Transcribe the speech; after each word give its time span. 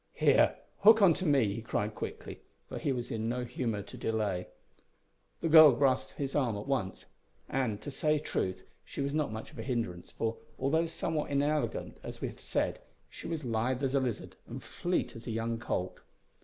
"Here, 0.15 0.55
hook 0.79 0.99
on 1.03 1.13
to 1.13 1.27
me," 1.27 1.53
he 1.53 1.61
cried 1.61 1.93
quickly, 1.93 2.39
for 2.67 2.79
he 2.79 2.91
was 2.91 3.11
in 3.11 3.29
no 3.29 3.43
humour 3.43 3.83
to 3.83 3.97
delay. 3.97 4.47
The 5.41 5.47
girl 5.47 5.73
grasped 5.73 6.13
his 6.17 6.33
arm 6.33 6.57
at 6.57 6.65
once, 6.65 7.05
and, 7.47 7.79
to 7.81 7.91
say 7.91 8.17
truth, 8.17 8.63
she 8.83 8.99
was 8.99 9.13
not 9.13 9.31
much 9.31 9.51
of 9.51 9.59
a 9.59 9.61
hindrance, 9.61 10.11
for, 10.11 10.37
although 10.57 10.87
somewhat 10.87 11.29
inelegant, 11.29 11.99
as 12.01 12.19
we 12.19 12.29
have 12.29 12.39
said, 12.39 12.79
she 13.11 13.27
was 13.27 13.45
lithe 13.45 13.83
as 13.83 13.93
a 13.93 13.99
lizard 13.99 14.37
and 14.47 14.63
fleet 14.63 15.15
as 15.15 15.27
a 15.27 15.31
young 15.31 15.59
colt. 15.59 15.99